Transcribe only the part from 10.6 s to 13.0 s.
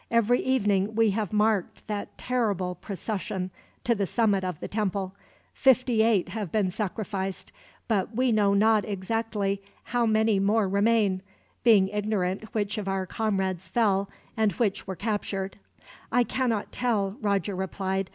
remain; being ignorant which of